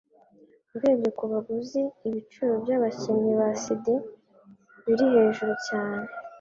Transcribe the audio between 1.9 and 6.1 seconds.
ibiciro byabakinnyi ba CD biri hejuru cyane.